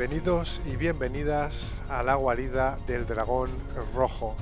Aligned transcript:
Bienvenidos 0.00 0.62
y 0.64 0.76
bienvenidas 0.76 1.74
a 1.90 2.02
la 2.02 2.14
guarida 2.14 2.78
del 2.86 3.06
dragón 3.06 3.50
rojo. 3.94 4.34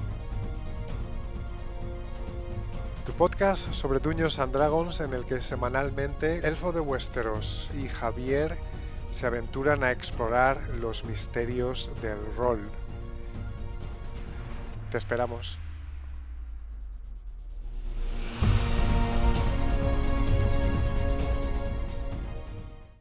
Tu 3.05 3.11
podcast 3.15 3.73
sobre 3.73 3.99
Dungeons 3.99 4.39
and 4.39 4.53
Dragons 4.53 5.01
en 5.01 5.13
el 5.15 5.25
que 5.25 5.43
semanalmente 5.43 6.47
Elfo 6.47 6.71
de 6.71 6.79
Westeros 6.79 7.73
y 7.77 7.89
Javier 7.89 8.57
se 9.11 9.27
aventuran 9.27 9.83
a 9.83 9.91
explorar 9.91 10.61
los 10.81 11.05
misterios 11.05 11.91
del 12.03 12.19
rol. 12.37 12.61
Te 14.93 14.99
esperamos. 14.99 15.59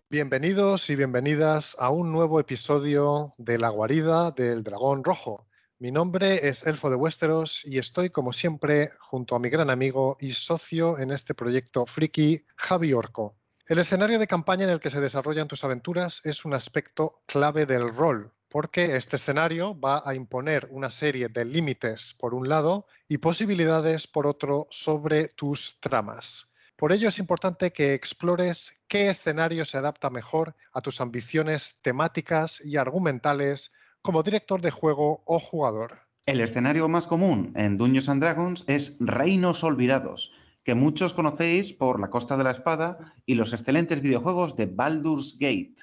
Bienvenidos 0.10 0.90
y 0.90 0.96
bienvenidas 0.96 1.76
a 1.80 1.90
un 1.90 2.14
nuevo 2.14 2.40
episodio 2.40 3.34
de 3.38 3.60
La 3.60 3.68
guarida 3.68 4.32
del 4.32 4.64
dragón 4.64 5.04
rojo. 5.04 5.46
Mi 5.80 5.92
nombre 5.92 6.48
es 6.48 6.66
Elfo 6.66 6.90
de 6.90 6.96
Westeros 6.96 7.66
y 7.66 7.78
estoy 7.78 8.10
como 8.10 8.32
siempre 8.32 8.90
junto 9.00 9.36
a 9.36 9.40
mi 9.40 9.50
gran 9.50 9.70
amigo 9.70 10.16
y 10.22 10.32
socio 10.32 10.98
en 10.98 11.12
este 11.12 11.34
proyecto 11.34 11.86
friki, 11.86 12.46
Javi 12.56 12.94
Orco. 12.94 13.36
El 13.66 13.80
escenario 13.80 14.18
de 14.18 14.28
campaña 14.28 14.64
en 14.64 14.70
el 14.70 14.80
que 14.80 14.90
se 14.90 15.02
desarrollan 15.02 15.50
tus 15.50 15.66
aventuras 15.66 16.26
es 16.26 16.46
un 16.46 16.54
aspecto 16.54 17.20
clave 17.26 17.66
del 17.66 17.94
rol, 17.94 18.32
porque 18.48 18.96
este 18.96 19.18
escenario 19.18 19.78
va 19.78 20.04
a 20.06 20.16
imponer 20.16 20.70
una 20.72 20.90
serie 20.90 21.28
de 21.28 21.44
límites 21.44 22.16
por 22.18 22.34
un 22.34 22.48
lado 22.48 22.88
y 23.10 23.18
posibilidades 23.18 24.08
por 24.08 24.26
otro 24.26 24.68
sobre 24.72 25.28
tus 25.28 25.82
tramas. 25.82 26.54
Por 26.78 26.92
ello 26.92 27.10
es 27.10 27.18
importante 27.18 27.72
que 27.72 27.96
explores 27.96 28.84
qué 28.88 29.10
escenario 29.10 29.66
se 29.66 29.80
adapta 29.80 30.12
mejor 30.12 30.56
a 30.72 30.82
tus 30.82 31.02
ambiciones 31.02 31.82
temáticas 31.82 32.64
y 32.64 32.78
argumentales 32.78 33.74
como 34.04 34.22
director 34.22 34.62
de 34.62 34.70
juego 34.70 35.24
o 35.26 35.40
jugador. 35.40 36.02
El 36.28 36.40
escenario 36.40 36.88
más 36.88 37.08
común 37.08 37.52
en 37.56 37.80
Dungeons 37.80 38.10
and 38.10 38.22
Dragons 38.22 38.64
es 38.68 38.96
Reinos 39.00 39.64
Olvidados, 39.64 40.34
que 40.64 40.76
muchos 40.76 41.16
conocéis 41.16 41.74
por 41.74 42.00
La 42.00 42.12
Costa 42.12 42.38
de 42.38 42.44
la 42.44 42.52
Espada 42.52 43.16
y 43.26 43.34
los 43.34 43.54
excelentes 43.54 44.04
videojuegos 44.04 44.56
de 44.56 44.68
Baldur's 44.68 45.36
Gate. 45.40 45.78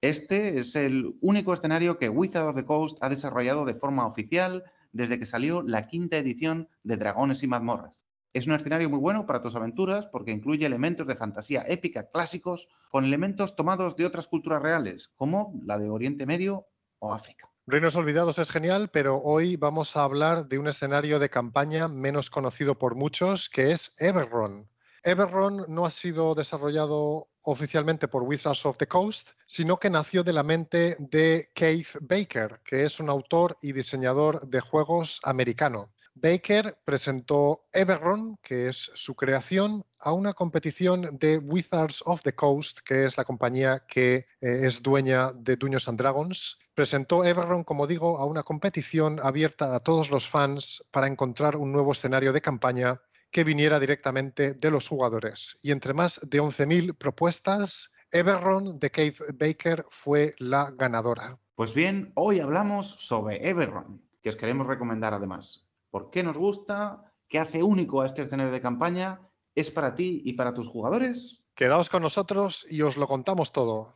Este 0.00 0.60
es 0.60 0.76
el 0.76 1.16
único 1.20 1.54
escenario 1.54 1.98
que 1.98 2.08
Wizard 2.08 2.46
of 2.46 2.54
the 2.54 2.64
Coast 2.64 2.98
ha 3.00 3.08
desarrollado 3.08 3.64
de 3.64 3.74
forma 3.74 4.06
oficial 4.06 4.62
desde 4.92 5.18
que 5.18 5.26
salió 5.26 5.62
la 5.62 5.88
quinta 5.88 6.18
edición 6.18 6.68
de 6.84 6.98
Dragones 6.98 7.42
y 7.42 7.48
Mazmorras. 7.48 8.04
Es 8.32 8.46
un 8.46 8.52
escenario 8.52 8.88
muy 8.88 9.00
bueno 9.00 9.26
para 9.26 9.42
tus 9.42 9.56
aventuras 9.56 10.06
porque 10.06 10.30
incluye 10.30 10.64
elementos 10.64 11.08
de 11.08 11.16
fantasía 11.16 11.64
épica 11.66 12.08
clásicos 12.10 12.68
con 12.90 13.04
elementos 13.04 13.56
tomados 13.56 13.96
de 13.96 14.06
otras 14.06 14.28
culturas 14.28 14.62
reales, 14.62 15.10
como 15.16 15.52
la 15.64 15.78
de 15.78 15.90
Oriente 15.90 16.26
Medio 16.26 16.66
o 17.00 17.12
África. 17.12 17.50
Reinos 17.66 17.96
Olvidados 17.96 18.38
es 18.38 18.50
genial, 18.50 18.88
pero 18.92 19.20
hoy 19.22 19.56
vamos 19.56 19.96
a 19.96 20.04
hablar 20.04 20.46
de 20.46 20.58
un 20.58 20.68
escenario 20.68 21.18
de 21.18 21.28
campaña 21.28 21.88
menos 21.88 22.30
conocido 22.30 22.78
por 22.78 22.94
muchos, 22.94 23.48
que 23.48 23.72
es 23.72 23.94
Everron. 23.98 24.68
Everron 25.02 25.64
no 25.68 25.84
ha 25.84 25.90
sido 25.90 26.34
desarrollado 26.34 27.28
oficialmente 27.42 28.06
por 28.06 28.22
Wizards 28.22 28.66
of 28.66 28.76
the 28.76 28.86
Coast, 28.86 29.30
sino 29.46 29.78
que 29.78 29.90
nació 29.90 30.22
de 30.22 30.32
la 30.32 30.42
mente 30.42 30.96
de 30.98 31.50
Keith 31.54 31.96
Baker, 32.02 32.60
que 32.64 32.82
es 32.82 33.00
un 33.00 33.08
autor 33.08 33.56
y 33.60 33.72
diseñador 33.72 34.46
de 34.48 34.60
juegos 34.60 35.20
americano. 35.24 35.88
Baker 36.14 36.78
presentó 36.84 37.66
Everron, 37.72 38.36
que 38.42 38.68
es 38.68 38.90
su 38.94 39.14
creación, 39.14 39.84
a 39.98 40.12
una 40.12 40.32
competición 40.32 41.18
de 41.18 41.38
Wizards 41.38 42.02
of 42.04 42.22
the 42.22 42.34
Coast, 42.34 42.80
que 42.84 43.06
es 43.06 43.16
la 43.16 43.24
compañía 43.24 43.84
que 43.86 44.14
eh, 44.14 44.26
es 44.40 44.82
dueña 44.82 45.32
de 45.32 45.56
Dungeons 45.56 45.88
and 45.88 45.98
Dragons. 45.98 46.58
Presentó 46.74 47.24
Everron, 47.24 47.64
como 47.64 47.86
digo, 47.86 48.18
a 48.18 48.24
una 48.24 48.42
competición 48.42 49.18
abierta 49.22 49.74
a 49.74 49.80
todos 49.80 50.10
los 50.10 50.28
fans 50.28 50.84
para 50.90 51.06
encontrar 51.06 51.56
un 51.56 51.72
nuevo 51.72 51.92
escenario 51.92 52.32
de 52.32 52.42
campaña 52.42 53.00
que 53.30 53.44
viniera 53.44 53.78
directamente 53.78 54.54
de 54.54 54.70
los 54.70 54.88
jugadores. 54.88 55.58
Y 55.62 55.70
entre 55.70 55.94
más 55.94 56.20
de 56.28 56.40
11.000 56.40 56.96
propuestas, 56.98 57.92
Everron 58.10 58.78
de 58.78 58.90
Keith 58.90 59.20
Baker 59.34 59.86
fue 59.88 60.34
la 60.38 60.70
ganadora. 60.72 61.38
Pues 61.54 61.72
bien, 61.74 62.10
hoy 62.16 62.40
hablamos 62.40 62.90
sobre 62.90 63.48
Everron, 63.48 64.02
que 64.20 64.30
os 64.30 64.36
queremos 64.36 64.66
recomendar 64.66 65.14
además 65.14 65.69
por 65.90 66.10
qué 66.10 66.22
nos 66.22 66.36
gusta, 66.36 67.12
qué 67.28 67.38
hace 67.38 67.62
único 67.62 68.00
a 68.00 68.06
este 68.06 68.22
escenario 68.22 68.52
de 68.52 68.60
campaña, 68.60 69.20
es 69.54 69.70
para 69.70 69.94
ti 69.94 70.22
y 70.24 70.34
para 70.34 70.54
tus 70.54 70.68
jugadores. 70.68 71.48
Quedaos 71.54 71.90
con 71.90 72.02
nosotros 72.02 72.66
y 72.70 72.82
os 72.82 72.96
lo 72.96 73.06
contamos 73.06 73.52
todo. 73.52 73.94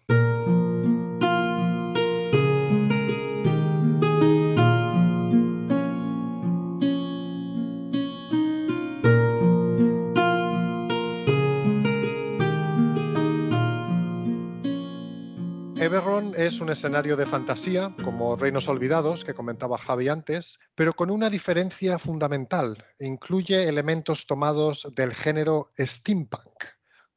Everron 15.85 16.33
es 16.35 16.63
un 16.63 16.71
escenario 16.71 17.15
de 17.15 17.27
fantasía, 17.27 17.95
como 18.03 18.37
Reinos 18.37 18.69
Olvidados, 18.69 19.23
que 19.23 19.35
comentaba 19.35 19.77
Javi 19.77 20.09
antes, 20.09 20.59
pero 20.75 20.95
con 20.95 21.11
una 21.11 21.29
diferencia 21.29 21.99
fundamental. 21.99 22.83
Incluye 23.01 23.69
elementos 23.69 24.27
tomados 24.27 24.89
del 24.97 25.13
género 25.13 25.69
steampunk, 25.79 26.65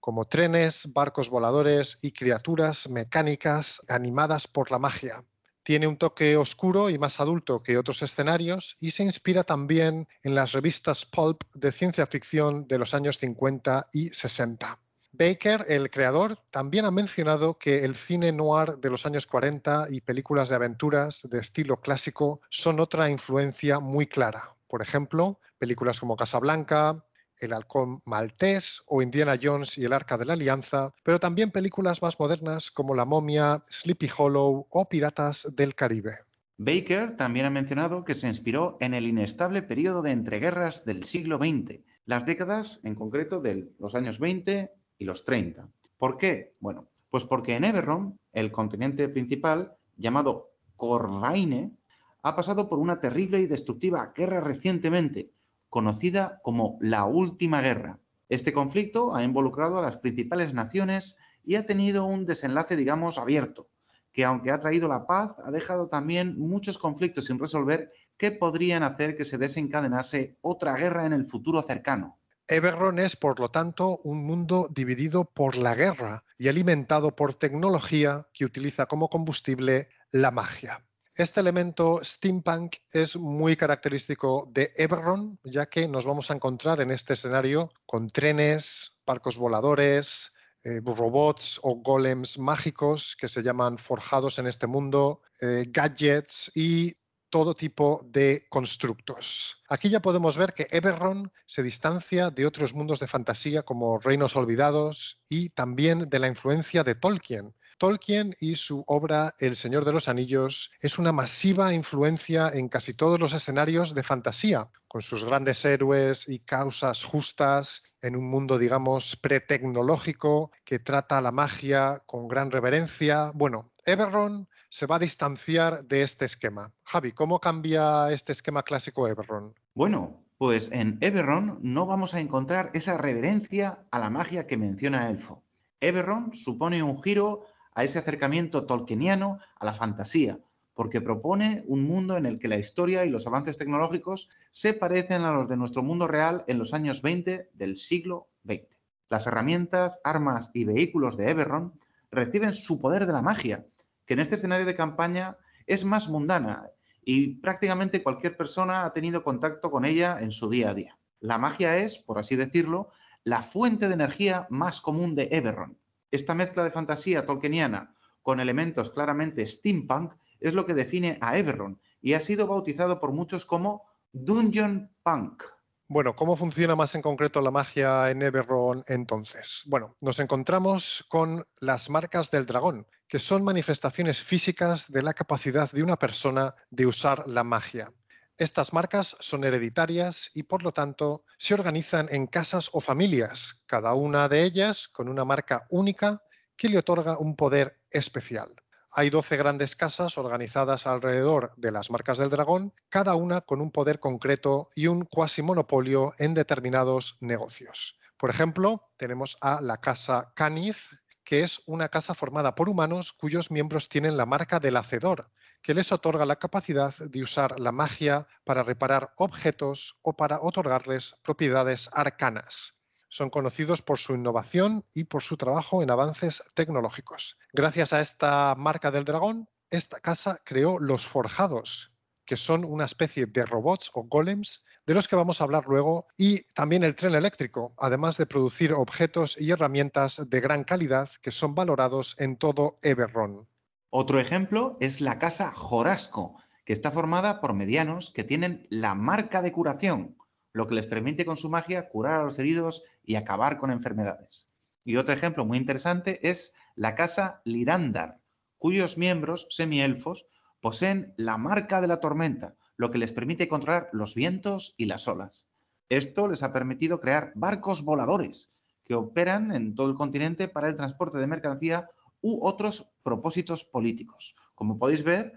como 0.01 0.25
trenes, 0.25 0.91
barcos 0.91 1.29
voladores 1.29 2.00
y 2.01 2.11
criaturas 2.11 2.89
mecánicas 2.89 3.83
animadas 3.88 4.50
por 4.50 4.69
la 4.69 4.79
magia. 4.79 5.23
Tiene 5.63 5.88
un 5.88 5.95
toque 5.95 6.35
oscuro 6.35 6.89
y 6.89 6.97
más 6.97 7.22
adulto 7.22 7.63
que 7.63 7.77
otros 7.77 8.01
escenarios 8.01 8.75
y 8.81 8.91
se 8.91 9.03
inspira 9.03 9.45
también 9.45 10.09
en 10.23 10.35
las 10.35 10.51
revistas 10.51 11.06
pulp 11.06 11.41
de 11.53 11.72
ciencia 11.72 12.06
ficción 12.06 12.67
de 12.67 12.79
los 12.79 12.94
años 12.94 13.17
50 13.17 13.88
y 13.94 14.09
60. 14.09 14.77
Baker, 15.17 15.66
el 15.67 15.89
creador, 15.89 16.38
también 16.51 16.85
ha 16.85 16.91
mencionado 16.91 17.57
que 17.57 17.83
el 17.85 17.95
cine 17.95 18.31
noir 18.31 18.78
de 18.78 18.91
los 18.91 19.07
años 19.07 19.25
40 19.25 19.88
y 19.89 20.01
películas 20.01 20.50
de 20.50 20.55
aventuras 20.55 21.28
de 21.31 21.39
estilo 21.39 21.81
clásico 21.81 22.39
son 22.50 22.79
otra 22.79 23.09
influencia 23.09 23.79
muy 23.79 24.06
clara. 24.06 24.56
Por 24.67 24.83
ejemplo, 24.83 25.39
películas 25.57 26.00
como 26.00 26.16
Casablanca, 26.16 27.03
El 27.39 27.53
halcón 27.53 28.00
maltés 28.06 28.83
o 28.88 29.01
Indiana 29.01 29.39
Jones 29.41 29.77
y 29.79 29.85
el 29.85 29.94
Arca 29.94 30.17
de 30.17 30.25
la 30.25 30.33
Alianza, 30.33 30.91
pero 31.03 31.19
también 31.19 31.50
películas 31.50 32.01
más 32.03 32.19
modernas 32.19 32.69
como 32.69 32.94
La 32.94 33.06
momia, 33.06 33.63
Sleepy 33.69 34.09
Hollow 34.16 34.67
o 34.69 34.89
Piratas 34.89 35.56
del 35.56 35.73
Caribe. 35.73 36.19
Baker 36.57 37.16
también 37.16 37.47
ha 37.47 37.51
mencionado 37.51 38.03
que 38.03 38.16
se 38.16 38.27
inspiró 38.27 38.77
en 38.81 38.94
el 38.94 39.07
inestable 39.07 39.63
periodo 39.63 40.03
de 40.03 40.11
entreguerras 40.11 40.85
del 40.85 41.03
siglo 41.06 41.38
XX, 41.38 41.79
las 42.06 42.25
décadas 42.25 42.79
en 42.83 42.95
concreto 42.95 43.41
de 43.41 43.67
los 43.79 43.95
años 43.95 44.19
20 44.19 44.77
y 44.97 45.05
los 45.05 45.23
30. 45.25 45.67
¿Por 45.97 46.17
qué? 46.17 46.55
Bueno, 46.59 46.87
pues 47.09 47.23
porque 47.23 47.55
en 47.55 47.63
Everron, 47.63 48.19
el 48.33 48.51
continente 48.51 49.09
principal, 49.09 49.75
llamado 49.95 50.51
Corvaine, 50.75 51.77
ha 52.23 52.35
pasado 52.35 52.69
por 52.69 52.79
una 52.79 52.99
terrible 52.99 53.39
y 53.39 53.47
destructiva 53.47 54.13
guerra 54.15 54.41
recientemente, 54.41 55.31
conocida 55.69 56.39
como 56.43 56.77
la 56.81 57.05
Última 57.05 57.61
Guerra. 57.61 57.99
Este 58.29 58.51
conflicto 58.51 59.15
ha 59.15 59.23
involucrado 59.23 59.79
a 59.79 59.81
las 59.81 59.97
principales 59.97 60.53
naciones 60.53 61.17
y 61.45 61.55
ha 61.55 61.65
tenido 61.65 62.05
un 62.05 62.25
desenlace, 62.25 62.75
digamos, 62.75 63.17
abierto, 63.17 63.69
que 64.11 64.25
aunque 64.25 64.51
ha 64.51 64.59
traído 64.59 64.87
la 64.87 65.07
paz, 65.07 65.35
ha 65.43 65.51
dejado 65.51 65.87
también 65.87 66.37
muchos 66.37 66.77
conflictos 66.77 67.25
sin 67.25 67.39
resolver 67.39 67.91
que 68.17 68.31
podrían 68.31 68.83
hacer 68.83 69.15
que 69.15 69.23
se 69.23 69.37
desencadenase 69.37 70.37
otra 70.41 70.75
guerra 70.75 71.05
en 71.05 71.13
el 71.13 71.27
futuro 71.27 71.61
cercano. 71.61 72.16
Everron 72.47 72.99
es, 72.99 73.15
por 73.15 73.39
lo 73.39 73.49
tanto, 73.51 73.99
un 74.03 74.25
mundo 74.25 74.69
dividido 74.71 75.25
por 75.25 75.57
la 75.57 75.75
guerra 75.75 76.23
y 76.38 76.47
alimentado 76.47 77.15
por 77.15 77.33
tecnología 77.33 78.27
que 78.33 78.45
utiliza 78.45 78.85
como 78.85 79.09
combustible 79.09 79.89
la 80.11 80.31
magia. 80.31 80.83
Este 81.13 81.39
elemento 81.39 81.99
steampunk 82.03 82.75
es 82.94 83.17
muy 83.17 83.55
característico 83.55 84.47
de 84.53 84.71
Everron, 84.75 85.39
ya 85.44 85.65
que 85.65 85.88
nos 85.88 86.05
vamos 86.05 86.29
a 86.29 86.35
encontrar 86.35 86.79
en 86.79 86.91
este 86.91 87.15
escenario 87.15 87.71
con 87.85 88.07
trenes, 88.07 89.00
barcos 89.05 89.38
voladores, 89.38 90.33
eh, 90.63 90.79
robots 90.85 91.59
o 91.63 91.75
golems 91.75 92.38
mágicos 92.39 93.15
que 93.19 93.27
se 93.27 93.41
llaman 93.41 93.77
forjados 93.77 94.38
en 94.38 94.47
este 94.47 94.67
mundo, 94.67 95.21
eh, 95.41 95.65
gadgets 95.69 96.51
y 96.55 96.93
todo 97.29 97.53
tipo 97.53 98.01
de 98.06 98.45
constructos. 98.50 99.63
Aquí 99.69 99.89
ya 99.89 100.01
podemos 100.01 100.38
ver 100.38 100.53
que 100.53 100.68
Everron 100.71 101.31
se 101.45 101.63
distancia 101.63 102.29
de 102.29 102.45
otros 102.45 102.74
mundos 102.74 103.00
de 103.00 103.07
fantasía 103.07 103.63
como 103.63 104.00
Reinos 104.00 104.35
Olvidados 104.35 105.21
y 105.29 105.50
también 105.50 106.09
de 106.09 106.19
la 106.19 106.27
influencia 106.27 106.83
de 106.83 106.95
Tolkien. 106.95 107.53
Tolkien 107.77 108.33
y 108.39 108.56
su 108.56 108.83
obra 108.88 109.35
El 109.38 109.56
Señor 109.56 109.85
de 109.85 109.91
los 109.91 110.07
Anillos 110.07 110.71
es 110.81 110.97
una 110.97 111.12
masiva 111.12 111.74
influencia 111.74 112.50
en 112.51 112.69
casi 112.69 112.95
todos 112.95 113.19
los 113.19 113.33
escenarios 113.33 113.94
de 113.94 114.01
fantasía, 114.01 114.69
con 114.88 115.01
sus 115.01 115.25
grandes 115.25 115.63
héroes 115.63 116.27
y 116.27 116.39
causas 116.39 117.03
justas 117.03 117.95
en 118.01 118.15
un 118.15 118.27
mundo, 118.29 118.57
digamos, 118.57 119.15
pretecnológico 119.15 120.51
que 120.65 120.79
trata 120.79 121.21
la 121.21 121.31
magia 121.31 122.01
con 122.07 122.27
gran 122.27 122.50
reverencia. 122.50 123.31
Bueno, 123.35 123.71
Everron 123.88 124.50
se 124.68 124.86
va 124.86 124.98
a 124.98 125.00
distanciar 125.00 125.86
de 125.86 126.01
este 126.01 126.25
esquema. 126.25 126.74
Javi, 126.84 127.13
¿cómo 127.13 127.39
cambia 127.39 128.12
este 128.12 128.34
esquema 128.34 128.62
clásico 128.62 129.07
Everron? 129.07 129.54
Bueno, 129.74 130.25
pues 130.38 130.74
en 130.74 130.98
Everron 131.00 131.60
no 131.62 131.86
vamos 131.86 132.13
a 132.13 132.19
encontrar 132.19 132.69
esa 132.74 132.98
reverencia 132.98 133.86
a 133.89 134.00
la 134.00 134.10
magia 134.10 134.45
que 134.45 134.57
menciona 134.57 135.10
Elfo. 135.10 135.42
Everron 135.80 136.34
supone 136.34 136.84
un 136.84 137.01
giro 137.01 137.45
a 137.75 137.86
ese 137.86 138.00
acercamiento 138.00 138.66
tolkieniano 138.66 139.39
a 139.57 139.66
la 139.66 139.74
fantasía, 139.74 140.38
porque 140.74 141.00
propone 141.00 141.63
un 141.66 141.86
mundo 141.86 142.18
en 142.18 142.25
el 142.25 142.39
que 142.39 142.50
la 142.50 142.57
historia 142.57 143.06
y 143.06 143.10
los 143.10 143.25
avances 143.25 143.57
tecnológicos 143.57 144.30
se 144.51 144.74
parecen 144.74 145.24
a 145.24 145.31
los 145.31 145.48
de 145.48 145.56
nuestro 145.56 145.81
mundo 145.81 146.10
real 146.10 146.44
en 146.48 146.57
los 146.57 146.74
años 146.74 147.01
20 147.01 147.51
del 147.54 147.78
siglo 147.78 148.28
XX. 148.45 148.68
Las 149.07 149.28
herramientas, 149.28 149.98
armas 150.04 150.51
y 150.54 150.66
vehículos 150.66 151.16
de 151.16 151.30
Everron 151.30 151.80
reciben 152.12 152.54
su 152.54 152.80
poder 152.80 153.06
de 153.06 153.13
la 153.13 153.22
magia, 153.22 153.66
que 154.07 154.15
en 154.15 154.21
este 154.21 154.36
escenario 154.36 154.65
de 154.65 154.75
campaña 154.75 155.36
es 155.68 155.86
más 155.86 156.09
mundana 156.09 156.71
y 157.04 157.36
prácticamente 157.36 158.01
cualquier 158.01 158.36
persona 158.36 158.86
ha 158.86 158.94
tenido 158.94 159.24
contacto 159.24 159.69
con 159.69 159.86
ella 159.86 160.19
en 160.19 160.31
su 160.31 160.50
día 160.50 160.71
a 160.71 160.74
día. 160.74 160.98
La 161.19 161.38
magia 161.38 161.77
es, 161.77 162.00
por 162.00 162.18
así 162.18 162.36
decirlo, 162.36 162.89
la 163.24 163.44
fuente 163.44 163.88
de 163.88 163.94
energía 163.94 164.48
más 164.50 164.81
común 164.81 165.13
de 165.13 165.27
Everron. 165.31 165.77
Esta 166.09 166.33
mezcla 166.33 166.63
de 166.63 166.71
fantasía 166.71 167.25
tolkieniana 167.25 167.94
con 168.21 168.39
elementos 168.39 168.92
claramente 168.92 169.45
steampunk 169.45 170.13
es 170.39 170.53
lo 170.53 170.65
que 170.65 170.74
define 170.74 171.18
a 171.21 171.38
Everron 171.38 171.80
y 172.01 172.13
ha 172.13 172.21
sido 172.21 172.48
bautizado 172.48 173.00
por 173.00 173.12
muchos 173.12 173.45
como 173.45 173.83
Dungeon 174.13 174.89
Punk. 175.03 175.44
Bueno, 175.89 176.15
¿cómo 176.15 176.36
funciona 176.36 176.75
más 176.75 176.95
en 176.95 177.01
concreto 177.01 177.42
la 177.42 177.51
magia 177.51 178.12
en 178.12 178.21
Everron 178.21 178.83
entonces? 178.88 179.63
Bueno, 179.68 179.95
nos 180.01 180.19
encontramos 180.19 181.06
con 181.07 181.44
las 181.62 181.89
marcas 181.89 182.30
del 182.31 182.45
dragón, 182.45 182.86
que 183.07 183.19
son 183.19 183.44
manifestaciones 183.44 184.21
físicas 184.21 184.92
de 184.92 185.01
la 185.01 185.13
capacidad 185.13 185.71
de 185.71 185.83
una 185.83 185.98
persona 185.98 186.56
de 186.69 186.86
usar 186.86 187.27
la 187.27 187.44
magia. 187.44 187.89
Estas 188.38 188.74
marcas 188.74 189.18
son 189.19 189.44
hereditarias 189.44 190.30
y 190.36 190.44
por 190.44 190.62
lo 190.62 190.71
tanto 190.71 191.24
se 191.38 191.56
organizan 191.56 192.07
en 192.12 192.27
casas 192.27 192.69
o 192.74 192.81
familias, 192.81 193.63
cada 193.65 193.94
una 193.94 194.30
de 194.30 194.44
ellas 194.44 194.88
con 194.88 195.09
una 195.09 195.25
marca 195.25 195.65
única 195.69 196.21
que 196.56 196.69
le 196.69 196.77
otorga 196.77 197.18
un 197.18 197.36
poder 197.36 197.80
especial. 197.89 198.54
Hay 198.92 199.10
12 199.10 199.38
grandes 199.38 199.75
casas 199.75 200.18
organizadas 200.18 200.88
alrededor 200.88 201.53
de 201.56 201.71
las 201.71 201.92
marcas 201.92 202.18
del 202.18 202.30
dragón, 202.30 202.74
cada 202.89 203.15
una 203.15 203.42
con 203.42 203.62
un 203.62 203.71
poder 203.71 204.00
concreto 204.00 204.69
y 204.75 204.88
un 204.88 205.06
cuasi 205.06 205.42
monopolio 205.42 206.13
en 206.18 206.33
determinados 206.33 207.18
negocios. 207.21 208.00
Por 208.18 208.30
ejemplo, 208.30 208.89
tenemos 208.98 209.38
a 209.42 209.62
la 209.62 209.77
casa 209.77 210.31
Caniz, 210.36 210.89
que 211.27 211.44
es 211.44 211.62
una 211.65 211.89
casa 211.89 212.13
formada 212.13 212.56
por 212.56 212.69
humanos 212.69 213.12
cuyos 213.12 213.51
miembros 213.51 213.89
tienen 213.89 214.15
la 214.15 214.25
marca 214.25 214.62
del 214.62 214.77
hacedor, 214.77 215.29
que 215.62 215.74
les 215.74 215.91
otorga 215.91 216.25
la 216.25 216.38
capacidad 216.38 216.95
de 216.97 217.21
usar 217.21 217.59
la 217.59 217.74
magia 217.74 218.25
para 218.45 218.63
reparar 218.63 219.12
objetos 219.18 220.00
o 220.03 220.15
para 220.15 220.39
otorgarles 220.39 221.19
propiedades 221.24 221.89
arcanas 221.91 222.75
son 223.09 223.29
conocidos 223.29 223.81
por 223.81 224.00
su 224.00 224.13
innovación 224.15 224.85
y 224.94 225.06
por 225.06 225.24
su 225.24 225.38
trabajo 225.38 225.81
en 225.81 225.89
avances 225.89 226.44
tecnológicos. 226.53 227.39
Gracias 227.53 227.94
a 227.94 228.01
esta 228.01 228.53
marca 228.57 228.91
del 228.91 229.06
dragón, 229.06 229.50
esta 229.69 230.00
casa 230.01 230.41
creó 230.44 230.77
los 230.77 231.07
forjados, 231.07 231.97
que 232.25 232.35
son 232.35 232.65
una 232.65 232.83
especie 232.83 233.25
de 233.25 233.45
robots 233.45 233.91
o 233.94 234.03
golems 234.03 234.65
de 234.88 234.94
los 234.94 235.10
que 235.10 235.18
vamos 235.18 235.42
a 235.42 235.44
hablar 235.44 235.66
luego, 235.68 236.07
y 236.18 236.42
también 236.54 236.81
el 236.86 236.95
tren 236.95 237.13
eléctrico, 237.13 237.74
además 237.78 238.18
de 238.18 238.25
producir 238.25 238.72
objetos 238.72 239.39
y 239.39 239.51
herramientas 239.51 240.30
de 240.30 240.39
gran 240.39 240.63
calidad 240.63 241.10
que 241.22 241.30
son 241.30 241.54
valorados 241.54 242.16
en 242.22 242.38
todo 242.38 242.78
Everron. 242.81 243.50
Otro 243.89 244.18
ejemplo 244.18 244.78
es 244.80 245.01
la 245.01 245.19
casa 245.19 245.51
Jorasco, 245.54 246.42
que 246.63 246.72
está 246.72 246.92
formada 246.92 247.42
por 247.42 247.54
medianos 247.54 248.12
que 248.16 248.24
tienen 248.24 248.66
la 248.69 248.95
marca 248.95 249.42
de 249.42 249.51
curación, 249.51 250.18
lo 250.54 250.68
que 250.68 250.75
les 250.75 250.86
permite 250.86 251.25
con 251.25 251.36
su 251.36 251.50
magia 251.50 251.89
curar 251.89 252.22
a 252.22 252.24
los 252.24 252.39
heridos 252.39 252.84
y 253.04 253.16
acabar 253.16 253.57
con 253.57 253.72
enfermedades. 253.72 254.48
Y 254.86 254.95
otro 254.95 255.13
ejemplo 255.13 255.45
muy 255.45 255.57
interesante 255.57 256.30
es 256.30 256.54
la 256.75 256.95
casa 256.95 257.42
Lirandar, 257.44 258.22
cuyos 258.57 258.98
miembros 258.98 259.48
semielfos 259.50 260.28
poseen 260.62 261.13
la 261.18 261.38
marca 261.38 261.81
de 261.81 261.88
la 261.88 262.00
tormenta, 262.00 262.56
lo 262.77 262.91
que 262.91 263.00
les 263.00 263.12
permite 263.12 263.47
controlar 263.47 263.89
los 263.91 264.15
vientos 264.15 264.75
y 264.77 264.85
las 264.85 265.07
olas. 265.07 265.50
Esto 265.89 266.27
les 266.27 266.44
ha 266.44 266.53
permitido 266.53 267.00
crear 267.00 267.31
barcos 267.35 267.83
voladores 267.83 268.51
que 268.85 268.95
operan 268.95 269.53
en 269.53 269.75
todo 269.75 269.89
el 269.89 269.97
continente 269.97 270.47
para 270.47 270.69
el 270.69 270.75
transporte 270.75 271.18
de 271.18 271.27
mercancía 271.27 271.89
u 272.21 272.45
otros 272.45 272.88
propósitos 273.03 273.63
políticos. 273.63 274.35
Como 274.56 274.79
podéis 274.79 275.03
ver, 275.03 275.33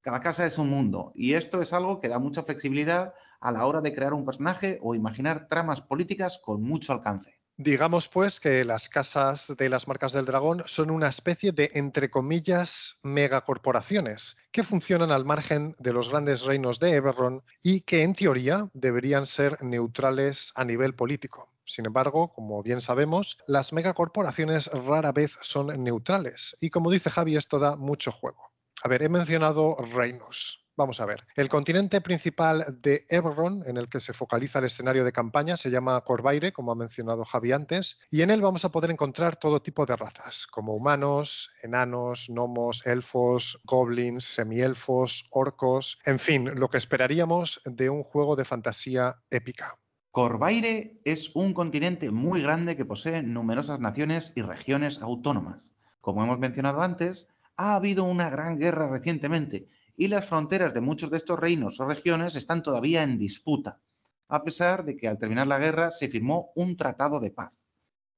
cada 0.00 0.20
casa 0.20 0.44
es 0.44 0.58
un 0.58 0.70
mundo 0.70 1.12
y 1.14 1.34
esto 1.34 1.60
es 1.60 1.72
algo 1.72 2.00
que 2.00 2.08
da 2.08 2.18
mucha 2.18 2.42
flexibilidad 2.42 3.14
a 3.40 3.52
la 3.52 3.66
hora 3.66 3.80
de 3.80 3.94
crear 3.94 4.14
un 4.14 4.24
personaje 4.24 4.78
o 4.82 4.94
imaginar 4.94 5.48
tramas 5.48 5.80
políticas 5.80 6.40
con 6.42 6.62
mucho 6.62 6.92
alcance. 6.92 7.38
Digamos 7.56 8.08
pues 8.08 8.40
que 8.40 8.64
las 8.64 8.88
casas 8.88 9.54
de 9.56 9.68
las 9.68 9.86
marcas 9.86 10.12
del 10.12 10.24
dragón 10.24 10.64
son 10.66 10.90
una 10.90 11.06
especie 11.06 11.52
de, 11.52 11.70
entre 11.74 12.10
comillas, 12.10 12.96
megacorporaciones 13.04 14.38
que 14.50 14.64
funcionan 14.64 15.12
al 15.12 15.24
margen 15.24 15.72
de 15.78 15.92
los 15.92 16.08
grandes 16.08 16.42
reinos 16.42 16.80
de 16.80 16.94
Everron 16.94 17.44
y 17.62 17.82
que 17.82 18.02
en 18.02 18.12
teoría 18.12 18.68
deberían 18.72 19.24
ser 19.24 19.62
neutrales 19.62 20.52
a 20.56 20.64
nivel 20.64 20.96
político. 20.96 21.48
Sin 21.64 21.86
embargo, 21.86 22.32
como 22.32 22.60
bien 22.60 22.80
sabemos, 22.80 23.38
las 23.46 23.72
megacorporaciones 23.72 24.66
rara 24.72 25.12
vez 25.12 25.38
son 25.40 25.68
neutrales 25.84 26.56
y 26.60 26.70
como 26.70 26.90
dice 26.90 27.08
Javi, 27.08 27.36
esto 27.36 27.60
da 27.60 27.76
mucho 27.76 28.10
juego. 28.10 28.50
A 28.82 28.88
ver, 28.88 29.04
he 29.04 29.08
mencionado 29.08 29.76
reinos. 29.76 30.63
Vamos 30.76 31.00
a 31.00 31.06
ver. 31.06 31.24
El 31.36 31.48
continente 31.48 32.00
principal 32.00 32.78
de 32.82 33.04
Everron, 33.08 33.62
en 33.66 33.76
el 33.76 33.88
que 33.88 34.00
se 34.00 34.12
focaliza 34.12 34.58
el 34.58 34.64
escenario 34.64 35.04
de 35.04 35.12
campaña, 35.12 35.56
se 35.56 35.70
llama 35.70 36.00
Corvaire, 36.00 36.52
como 36.52 36.72
ha 36.72 36.74
mencionado 36.74 37.24
Javi 37.24 37.52
antes, 37.52 38.00
y 38.10 38.22
en 38.22 38.30
él 38.30 38.40
vamos 38.40 38.64
a 38.64 38.72
poder 38.72 38.90
encontrar 38.90 39.36
todo 39.36 39.62
tipo 39.62 39.86
de 39.86 39.94
razas, 39.94 40.48
como 40.48 40.74
humanos, 40.74 41.52
enanos, 41.62 42.26
gnomos, 42.28 42.84
elfos, 42.86 43.60
goblins, 43.66 44.24
semielfos, 44.24 45.28
orcos, 45.30 46.00
en 46.04 46.18
fin, 46.18 46.50
lo 46.56 46.68
que 46.68 46.78
esperaríamos 46.78 47.60
de 47.64 47.88
un 47.88 48.02
juego 48.02 48.34
de 48.34 48.44
fantasía 48.44 49.22
épica. 49.30 49.78
Corvaire 50.10 51.00
es 51.04 51.30
un 51.34 51.54
continente 51.54 52.10
muy 52.10 52.42
grande 52.42 52.76
que 52.76 52.84
posee 52.84 53.22
numerosas 53.22 53.78
naciones 53.78 54.32
y 54.34 54.42
regiones 54.42 55.00
autónomas. 55.02 55.74
Como 56.00 56.24
hemos 56.24 56.40
mencionado 56.40 56.82
antes, 56.82 57.28
ha 57.56 57.76
habido 57.76 58.02
una 58.04 58.28
gran 58.28 58.58
guerra 58.58 58.88
recientemente 58.88 59.68
y 59.96 60.08
las 60.08 60.26
fronteras 60.26 60.74
de 60.74 60.80
muchos 60.80 61.10
de 61.10 61.16
estos 61.16 61.38
reinos 61.38 61.78
o 61.80 61.86
regiones 61.86 62.36
están 62.36 62.62
todavía 62.62 63.02
en 63.02 63.18
disputa, 63.18 63.80
a 64.28 64.42
pesar 64.42 64.84
de 64.84 64.96
que 64.96 65.08
al 65.08 65.18
terminar 65.18 65.46
la 65.46 65.58
guerra 65.58 65.90
se 65.90 66.08
firmó 66.08 66.50
un 66.56 66.76
tratado 66.76 67.20
de 67.20 67.30
paz. 67.30 67.58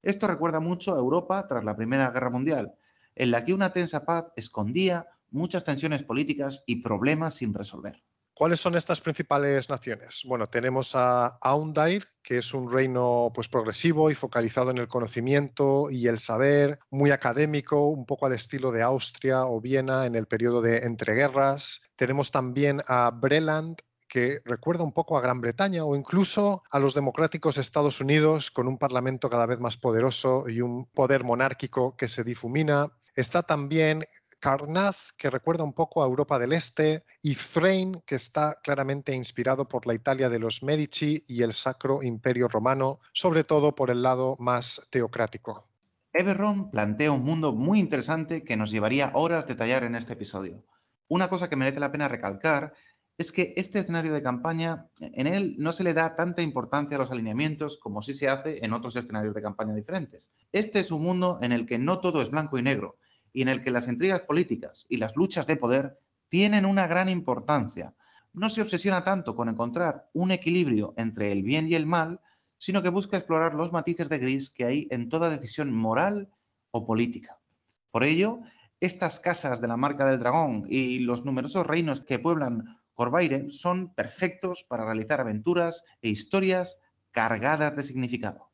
Esto 0.02 0.28
recuerda 0.28 0.61
mucho 0.61 0.95
a 0.95 0.99
Europa 0.99 1.47
tras 1.47 1.64
la 1.64 1.76
Primera 1.76 2.11
Guerra 2.11 2.30
Mundial, 2.30 2.73
en 3.14 3.30
la 3.30 3.45
que 3.45 3.54
una 3.54 3.73
tensa 3.73 4.04
paz 4.04 4.26
escondía 4.37 5.06
muchas 5.30 5.64
tensiones 5.64 6.04
políticas 6.04 6.62
y 6.66 6.83
problemas 6.83 7.35
sin 7.35 7.52
resolver. 7.52 8.02
¿Cuáles 8.38 8.61
son 8.61 8.75
estas 8.75 9.00
principales 9.00 9.71
naciones? 9.71 10.21
Bueno, 10.26 10.47
tenemos 10.47 10.95
a 10.95 11.38
Aundair, 11.40 12.07
que 12.23 12.37
es 12.37 12.52
un 12.52 12.71
reino 12.71 13.31
pues 13.35 13.49
progresivo 13.49 14.11
y 14.11 14.14
focalizado 14.14 14.71
en 14.71 14.76
el 14.76 14.88
conocimiento 14.88 15.90
y 15.90 16.07
el 16.07 16.19
saber, 16.19 16.78
muy 16.90 17.12
académico, 17.12 17.88
un 17.88 18.05
poco 18.05 18.26
al 18.26 18.35
estilo 18.35 18.73
de 18.73 18.83
Austria 18.83 19.47
o 19.47 19.59
Viena 19.62 20.05
en 20.05 20.16
el 20.16 20.26
periodo 20.26 20.61
de 20.61 20.81
entreguerras. 20.81 21.81
Tenemos 21.97 22.31
también 22.31 22.83
a 22.88 23.11
Breland, 23.11 23.78
que 24.07 24.40
recuerda 24.45 24.85
un 24.85 24.93
poco 24.93 25.16
a 25.16 25.23
Gran 25.23 25.40
Bretaña 25.40 25.87
o 25.87 25.97
incluso 25.97 26.62
a 26.71 26.78
los 26.78 26.93
democráticos 26.93 27.57
Estados 27.57 28.02
Unidos 28.02 28.50
con 28.50 28.69
un 28.69 28.76
parlamento 28.76 29.31
cada 29.31 29.47
vez 29.47 29.61
más 29.61 29.78
poderoso 29.78 30.47
y 30.47 30.61
un 30.61 30.85
poder 30.85 31.25
monárquico 31.25 31.97
que 31.97 32.07
se 32.07 32.23
difumina. 32.23 32.87
Está 33.14 33.43
también 33.43 34.02
Carnath, 34.47 35.11
que 35.17 35.29
recuerda 35.29 35.65
un 35.65 35.73
poco 35.73 36.05
a 36.05 36.07
Europa 36.07 36.38
del 36.38 36.53
Este, 36.53 37.03
y 37.21 37.35
Thrain, 37.35 38.00
que 38.07 38.15
está 38.15 38.61
claramente 38.62 39.12
inspirado 39.12 39.67
por 39.67 39.88
la 39.88 39.95
Italia 39.95 40.29
de 40.29 40.38
los 40.38 40.62
Medici 40.62 41.21
y 41.26 41.43
el 41.43 41.53
Sacro 41.53 42.00
Imperio 42.00 42.47
Romano, 42.47 43.00
sobre 43.12 43.43
todo 43.43 43.75
por 43.75 43.91
el 43.91 44.03
lado 44.03 44.37
más 44.38 44.87
teocrático. 44.88 45.65
Everron 46.12 46.71
plantea 46.71 47.11
un 47.11 47.25
mundo 47.25 47.55
muy 47.55 47.81
interesante 47.81 48.45
que 48.45 48.57
nos 48.57 48.71
llevaría 48.71 49.11
horas 49.15 49.49
detallar 49.49 49.83
en 49.83 49.97
este 49.97 50.12
episodio. 50.12 50.62
Una 51.09 51.29
cosa 51.29 51.50
que 51.50 51.57
merece 51.57 51.81
la 51.81 51.91
pena 51.91 52.07
recalcar 52.07 52.73
es 53.19 53.33
que 53.33 53.53
este 53.57 53.81
escenario 53.81 54.12
de 54.12 54.23
campaña, 54.23 54.87
en 55.00 55.26
él 55.26 55.57
no 55.59 55.73
se 55.73 55.83
le 55.83 55.93
da 55.93 56.15
tanta 56.15 56.43
importancia 56.43 56.97
a 56.97 57.00
los 57.00 57.11
alineamientos 57.11 57.79
como 57.79 58.00
sí 58.00 58.15
se 58.15 58.29
hace 58.29 58.65
en 58.65 58.75
otros 58.75 58.95
escenarios 58.95 59.35
de 59.35 59.43
campaña 59.43 59.75
diferentes. 59.75 60.31
Este 60.53 60.79
es 60.79 60.93
un 60.93 61.03
mundo 61.03 61.41
en 61.43 61.50
el 61.50 61.67
que 61.67 61.79
no 61.79 61.99
todo 61.99 62.23
es 62.23 62.31
blanco 62.31 62.59
y 62.59 62.62
negro, 62.62 62.97
y 63.37 63.43
en 63.43 63.49
el 63.49 63.61
que 63.61 63.71
las 63.71 63.87
intrigas 63.87 64.23
políticas 64.23 64.87
y 64.88 64.97
las 64.97 65.14
luchas 65.14 65.47
de 65.47 65.59
poder 65.59 66.00
tienen 66.31 66.64
una 66.64 66.87
gran 66.87 67.11
importancia. 67.11 67.95
No 68.33 68.49
se 68.49 68.62
obsesiona 68.62 69.05
tanto 69.05 69.37
con 69.37 69.50
encontrar 69.50 70.09
un 70.14 70.31
equilibrio 70.31 70.95
entre 70.97 71.33
el 71.33 71.43
bien 71.43 71.69
y 71.69 71.75
el 71.75 71.85
mal, 71.85 72.23
sino 72.57 72.83
que 72.83 72.88
busca 72.88 73.19
explorar 73.19 73.52
los 73.52 73.73
matices 73.73 74.09
de 74.09 74.19
gris 74.19 74.49
que 74.49 74.64
hay 74.64 74.88
en 74.90 75.11
toda 75.11 75.28
decisión 75.28 75.71
moral 75.71 76.31
o 76.71 76.87
política. 76.87 77.38
Por 77.90 78.05
ello, 78.05 78.40
Estas 78.78 79.21
casas 79.21 79.62
de 79.62 79.69
la 79.69 79.78
marca 79.78 80.05
del 80.05 80.19
dragón 80.19 80.66
y 80.69 80.99
los 80.99 81.25
numerosos 81.25 81.66
reinos 81.66 82.02
que 82.02 82.19
pueblan 82.19 82.78
Corvaire 82.93 83.50
son 83.50 83.95
perfectos 83.95 84.64
para 84.69 84.85
realizar 84.85 85.19
aventuras 85.21 85.83
e 86.02 86.11
historias 86.11 86.81
cargadas 87.11 87.75
de 87.75 87.83
significado. 87.83 88.46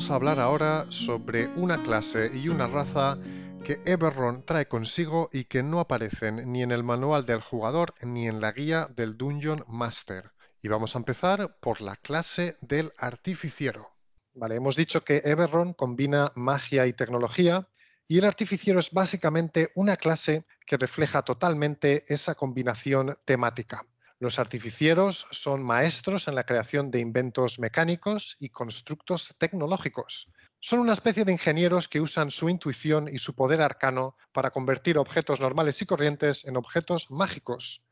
Vamos 0.00 0.12
a 0.12 0.14
hablar 0.14 0.40
ahora 0.40 0.86
sobre 0.88 1.48
una 1.56 1.82
clase 1.82 2.30
y 2.34 2.48
una 2.48 2.66
raza 2.66 3.18
que 3.62 3.82
Eberron 3.84 4.46
trae 4.46 4.64
consigo 4.64 5.28
y 5.30 5.44
que 5.44 5.62
no 5.62 5.78
aparecen 5.78 6.50
ni 6.50 6.62
en 6.62 6.70
el 6.70 6.82
manual 6.82 7.26
del 7.26 7.42
jugador 7.42 7.92
ni 8.00 8.26
en 8.26 8.40
la 8.40 8.52
guía 8.52 8.88
del 8.96 9.18
Dungeon 9.18 9.62
Master. 9.68 10.32
Y 10.62 10.68
vamos 10.68 10.94
a 10.96 11.00
empezar 11.00 11.58
por 11.60 11.82
la 11.82 11.96
clase 11.96 12.56
del 12.62 12.94
artificiero. 12.96 13.90
Vale, 14.32 14.54
hemos 14.54 14.74
dicho 14.74 15.04
que 15.04 15.20
Eberron 15.22 15.74
combina 15.74 16.30
magia 16.34 16.86
y 16.86 16.94
tecnología 16.94 17.68
y 18.08 18.16
el 18.16 18.24
artificiero 18.24 18.80
es 18.80 18.92
básicamente 18.92 19.70
una 19.74 19.96
clase 19.98 20.46
que 20.64 20.78
refleja 20.78 21.20
totalmente 21.20 22.04
esa 22.08 22.34
combinación 22.34 23.14
temática. 23.26 23.84
Los 24.20 24.38
artificieros 24.38 25.26
son 25.30 25.62
maestros 25.62 26.28
en 26.28 26.34
la 26.34 26.44
creación 26.44 26.90
de 26.90 27.00
inventos 27.00 27.58
mecánicos 27.58 28.36
y 28.38 28.50
constructos 28.50 29.34
tecnológicos. 29.38 30.30
Son 30.60 30.78
una 30.78 30.92
especie 30.92 31.24
de 31.24 31.32
ingenieros 31.32 31.88
que 31.88 32.02
usan 32.02 32.30
su 32.30 32.50
intuición 32.50 33.08
y 33.10 33.18
su 33.18 33.34
poder 33.34 33.62
arcano 33.62 34.16
para 34.30 34.50
convertir 34.50 34.98
objetos 34.98 35.40
normales 35.40 35.80
y 35.80 35.86
corrientes 35.86 36.44
en 36.44 36.58
objetos 36.58 37.10
mágicos 37.10 37.86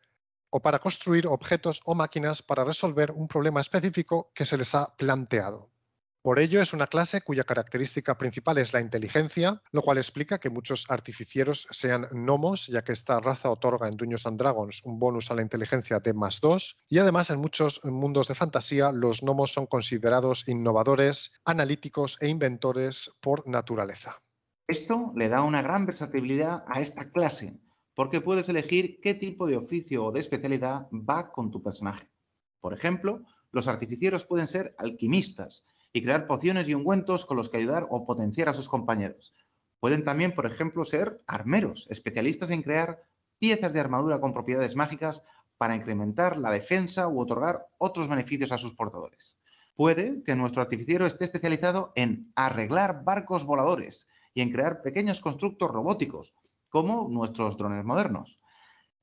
o 0.50 0.61
para 0.61 0.78
construir 0.78 1.26
objetos 1.26 1.80
o 1.87 1.94
máquinas 1.94 2.42
para 2.42 2.62
resolver 2.62 3.11
un 3.12 3.26
problema 3.26 3.62
específico 3.62 4.30
que 4.35 4.44
se 4.44 4.58
les 4.58 4.75
ha 4.75 4.94
planteado. 4.97 5.73
Por 6.28 6.40
ello 6.40 6.61
es 6.61 6.75
una 6.75 6.87
clase 6.87 7.23
cuya 7.23 7.42
característica 7.42 8.18
principal 8.18 8.58
es 8.58 8.75
la 8.75 8.82
inteligencia, 8.82 9.62
lo 9.73 9.80
cual 9.80 9.97
explica 9.97 10.37
que 10.37 10.50
muchos 10.50 10.90
artificieros 10.90 11.66
sean 11.70 12.06
gnomos, 12.11 12.66
ya 12.66 12.82
que 12.85 12.92
esta 12.92 13.18
raza 13.18 13.50
otorga 13.50 13.88
en 13.88 13.97
Dungeons 13.97 14.26
and 14.26 14.38
Dragons 14.38 14.82
un 14.85 14.99
bonus 14.99 15.30
a 15.30 15.35
la 15.35 15.40
inteligencia 15.40 16.00
de 16.00 16.12
más 16.12 16.42
2, 16.42 16.85
y 16.90 16.99
además 16.99 17.30
en 17.30 17.40
muchos 17.40 17.82
mundos 17.82 18.28
de 18.28 18.35
fantasía 18.35 18.92
los 18.92 19.23
gnomos 19.23 19.52
son 19.52 19.64
considerados 19.64 20.47
innovadores, 20.49 21.32
analíticos 21.47 22.20
e 22.20 22.28
inventores 22.28 23.16
por 23.23 23.49
naturaleza. 23.49 24.18
Esto 24.66 25.14
le 25.16 25.30
da 25.30 25.42
una 25.42 25.62
gran 25.62 25.87
versatilidad 25.87 26.62
a 26.68 26.82
esta 26.82 27.11
clase, 27.11 27.58
porque 27.94 28.20
puedes 28.20 28.50
elegir 28.50 29.00
qué 29.02 29.14
tipo 29.14 29.47
de 29.47 29.56
oficio 29.56 30.04
o 30.04 30.12
de 30.12 30.20
especialidad 30.20 30.88
va 30.92 31.32
con 31.32 31.50
tu 31.50 31.62
personaje. 31.62 32.06
Por 32.61 32.75
ejemplo, 32.75 33.25
los 33.50 33.66
artificieros 33.66 34.26
pueden 34.26 34.47
ser 34.47 34.75
alquimistas, 34.76 35.64
y 35.92 36.02
crear 36.02 36.26
pociones 36.26 36.68
y 36.68 36.75
ungüentos 36.75 37.25
con 37.25 37.37
los 37.37 37.49
que 37.49 37.59
ayudar 37.59 37.87
o 37.90 38.04
potenciar 38.04 38.49
a 38.49 38.54
sus 38.54 38.68
compañeros. 38.68 39.35
Pueden 39.80 40.04
también, 40.04 40.35
por 40.35 40.47
ejemplo, 40.47 40.85
ser 40.85 41.21
armeros, 41.26 41.87
especialistas 41.90 42.50
en 42.50 42.62
crear 42.62 43.02
piezas 43.38 43.73
de 43.73 43.80
armadura 43.80 44.21
con 44.21 44.35
propiedades 44.35 44.75
mágicas 44.75 45.23
para 45.57 45.76
incrementar 45.76 46.37
la 46.37 46.50
defensa 46.50 47.09
u 47.09 47.21
otorgar 47.21 47.66
otros 47.78 48.09
beneficios 48.09 48.52
a 48.52 48.59
sus 48.59 48.75
portadores. 48.75 49.37
Puede 49.75 50.23
que 50.25 50.35
nuestro 50.35 50.62
artificiero 50.62 51.07
esté 51.07 51.26
especializado 51.26 51.92
en 51.95 52.33
arreglar 52.35 53.04
barcos 53.04 53.45
voladores 53.45 54.09
y 54.35 54.40
en 54.40 54.50
crear 54.50 54.83
pequeños 54.83 55.21
constructos 55.21 55.71
robóticos, 55.71 56.35
como 56.68 57.09
nuestros 57.09 57.57
drones 57.57 57.85
modernos. 57.85 58.38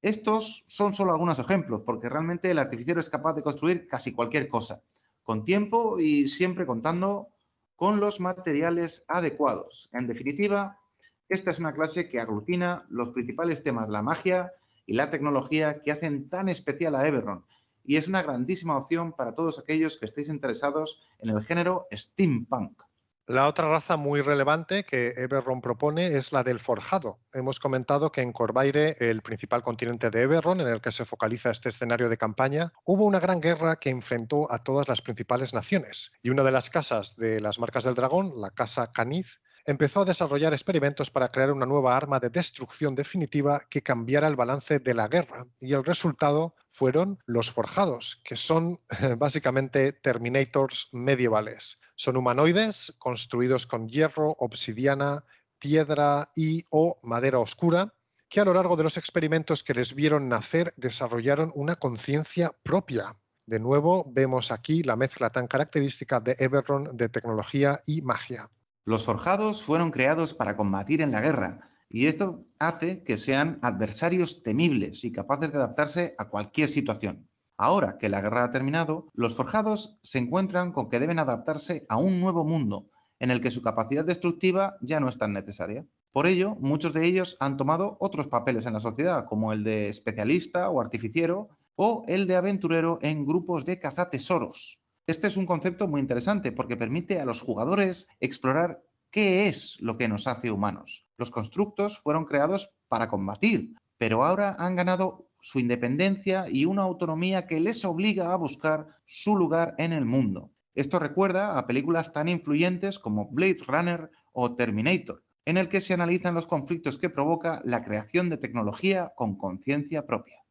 Estos 0.01 0.65
son 0.67 0.93
solo 0.93 1.13
algunos 1.13 1.39
ejemplos, 1.39 1.81
porque 1.85 2.09
realmente 2.09 2.51
el 2.51 2.59
artificiero 2.59 2.99
es 2.99 3.09
capaz 3.09 3.33
de 3.33 3.41
construir 3.41 3.87
casi 3.87 4.13
cualquier 4.13 4.47
cosa 4.47 4.81
con 5.25 5.43
tiempo 5.43 5.99
y 5.99 6.29
siempre 6.29 6.65
contando 6.65 7.27
con 7.75 7.99
los 7.99 8.21
materiales 8.21 9.03
adecuados. 9.09 9.89
En 9.91 10.07
definitiva, 10.07 10.79
esta 11.27 11.51
es 11.51 11.59
una 11.59 11.73
clase 11.73 12.07
que 12.07 12.21
aglutina 12.21 12.85
los 12.89 13.09
principales 13.09 13.63
temas 13.63 13.89
la 13.89 14.01
magia 14.01 14.53
y 14.85 14.93
la 14.93 15.09
tecnología 15.09 15.81
que 15.81 15.91
hacen 15.91 16.29
tan 16.29 16.47
especial 16.47 16.95
a 16.95 17.05
Everron 17.05 17.43
y 17.87 17.97
es 17.97 18.07
una 18.07 18.23
grandísima 18.23 18.77
opción 18.77 19.13
para 19.13 19.33
todos 19.33 19.59
aquellos 19.59 19.97
que 19.97 20.05
estéis 20.05 20.29
interesados 20.29 21.01
en 21.19 21.29
el 21.29 21.43
género 21.43 21.87
steampunk. 21.91 22.81
La 23.27 23.47
otra 23.47 23.67
raza 23.67 23.97
muy 23.97 24.21
relevante 24.21 24.83
que 24.83 25.15
Eberron 25.17 25.59
propone 25.59 26.15
es 26.15 26.31
la 26.31 26.43
del 26.43 26.59
forjado. 26.59 27.17
Hemos 27.33 27.59
comentado 27.59 28.11
que 28.11 28.21
en 28.21 28.31
Corvaire, 28.31 28.95
el 28.99 29.23
principal 29.23 29.63
continente 29.63 30.11
de 30.11 30.21
Eberron, 30.21 30.61
en 30.61 30.67
el 30.67 30.79
que 30.79 30.91
se 30.91 31.05
focaliza 31.05 31.49
este 31.49 31.69
escenario 31.69 32.07
de 32.07 32.19
campaña, 32.19 32.71
hubo 32.83 33.03
una 33.03 33.19
gran 33.19 33.41
guerra 33.41 33.77
que 33.77 33.89
enfrentó 33.89 34.51
a 34.51 34.59
todas 34.59 34.87
las 34.87 35.01
principales 35.01 35.55
naciones. 35.55 36.11
Y 36.21 36.29
una 36.29 36.43
de 36.43 36.51
las 36.51 36.69
casas 36.69 37.15
de 37.15 37.41
las 37.41 37.57
marcas 37.57 37.85
del 37.85 37.95
dragón, 37.95 38.39
la 38.39 38.51
casa 38.51 38.91
Caniz, 38.91 39.39
empezó 39.65 40.01
a 40.01 40.05
desarrollar 40.05 40.53
experimentos 40.53 41.09
para 41.09 41.29
crear 41.29 41.51
una 41.51 41.65
nueva 41.65 41.97
arma 41.97 42.19
de 42.19 42.29
destrucción 42.29 42.95
definitiva 42.95 43.61
que 43.69 43.81
cambiara 43.81 44.27
el 44.27 44.35
balance 44.35 44.79
de 44.79 44.93
la 44.93 45.07
guerra. 45.07 45.45
Y 45.59 45.73
el 45.73 45.83
resultado 45.83 46.55
fueron 46.69 47.19
los 47.25 47.51
forjados, 47.51 48.21
que 48.23 48.35
son 48.35 48.77
básicamente 49.17 49.91
Terminators 49.93 50.89
medievales. 50.93 51.81
Son 51.95 52.17
humanoides 52.17 52.93
construidos 52.99 53.65
con 53.65 53.89
hierro, 53.89 54.35
obsidiana, 54.39 55.25
piedra 55.59 56.29
y 56.35 56.65
o 56.69 56.97
madera 57.03 57.39
oscura 57.39 57.93
que 58.29 58.41
a 58.41 58.45
lo 58.45 58.53
largo 58.53 58.75
de 58.75 58.83
los 58.83 58.97
experimentos 58.97 59.63
que 59.63 59.73
les 59.73 59.95
vieron 59.95 60.27
nacer 60.27 60.73
desarrollaron 60.77 61.51
una 61.55 61.75
conciencia 61.75 62.51
propia. 62.63 63.15
De 63.45 63.59
nuevo, 63.59 64.11
vemos 64.11 64.51
aquí 64.51 64.83
la 64.83 64.95
mezcla 64.95 65.29
tan 65.29 65.47
característica 65.47 66.19
de 66.19 66.35
Everron 66.39 66.97
de 66.97 67.09
tecnología 67.09 67.79
y 67.85 68.01
magia. 68.01 68.49
Los 68.87 69.03
forjados 69.03 69.63
fueron 69.63 69.89
creados 69.89 70.35
para 70.35 70.55
combatir 70.55 71.01
en 71.01 71.09
la 71.11 71.19
guerra, 71.19 71.59
y 71.89 72.05
esto 72.05 72.45
hace 72.59 73.03
que 73.03 73.17
sean 73.17 73.57
adversarios 73.63 74.43
temibles 74.43 75.03
y 75.03 75.11
capaces 75.11 75.51
de 75.51 75.57
adaptarse 75.57 76.13
a 76.19 76.29
cualquier 76.29 76.69
situación. 76.69 77.27
Ahora 77.57 77.97
que 77.97 78.09
la 78.09 78.21
guerra 78.21 78.43
ha 78.43 78.51
terminado, 78.51 79.07
los 79.15 79.35
forjados 79.35 79.97
se 80.03 80.19
encuentran 80.19 80.71
con 80.71 80.87
que 80.87 80.99
deben 80.99 81.17
adaptarse 81.17 81.87
a 81.89 81.97
un 81.97 82.19
nuevo 82.19 82.45
mundo, 82.45 82.91
en 83.17 83.31
el 83.31 83.41
que 83.41 83.49
su 83.49 83.63
capacidad 83.63 84.05
destructiva 84.05 84.77
ya 84.81 84.99
no 84.99 85.09
es 85.09 85.17
tan 85.17 85.33
necesaria. 85.33 85.87
Por 86.11 86.27
ello, 86.27 86.55
muchos 86.59 86.93
de 86.93 87.07
ellos 87.07 87.37
han 87.39 87.57
tomado 87.57 87.97
otros 87.99 88.27
papeles 88.27 88.67
en 88.67 88.73
la 88.73 88.81
sociedad, 88.81 89.25
como 89.25 89.51
el 89.51 89.63
de 89.63 89.89
especialista 89.89 90.69
o 90.69 90.79
artificiero, 90.79 91.49
o 91.75 92.03
el 92.07 92.27
de 92.27 92.35
aventurero 92.35 92.99
en 93.01 93.25
grupos 93.25 93.65
de 93.65 93.79
cazatesoros. 93.79 94.84
Este 95.07 95.27
es 95.27 95.37
un 95.37 95.45
concepto 95.45 95.87
muy 95.87 96.01
interesante 96.01 96.51
porque 96.51 96.77
permite 96.77 97.19
a 97.19 97.25
los 97.25 97.39
jugadores 97.39 98.07
explorar 98.19 98.81
qué 99.11 99.47
es 99.47 99.77
lo 99.79 99.97
que 99.97 100.07
nos 100.07 100.25
hace 100.25 100.49
humanos. 100.49 101.05
Los 101.17 101.29
constructos 101.29 101.99
fueron 101.99 102.25
creados 102.25 102.71
para 102.87 103.07
combatir, 103.07 103.75
pero 103.99 104.23
ahora 104.23 104.55
han 104.57 104.75
ganado 104.75 105.27
su 105.41 105.59
independencia 105.59 106.45
y 106.49 106.65
una 106.65 106.81
autonomía 106.81 107.45
que 107.45 107.59
les 107.59 107.85
obliga 107.85 108.33
a 108.33 108.35
buscar 108.35 108.87
su 109.05 109.35
lugar 109.35 109.75
en 109.77 109.93
el 109.93 110.05
mundo. 110.05 110.49
Esto 110.73 110.97
recuerda 110.97 111.59
a 111.59 111.67
películas 111.67 112.11
tan 112.11 112.27
influyentes 112.27 112.97
como 112.97 113.29
Blade 113.29 113.63
Runner 113.67 114.09
o 114.33 114.55
Terminator, 114.55 115.23
en 115.45 115.57
el 115.57 115.69
que 115.69 115.81
se 115.81 115.93
analizan 115.93 116.33
los 116.33 116.47
conflictos 116.47 116.97
que 116.97 117.11
provoca 117.11 117.61
la 117.63 117.83
creación 117.83 118.29
de 118.29 118.37
tecnología 118.37 119.13
con 119.15 119.37
conciencia 119.37 120.07
propia. 120.07 120.44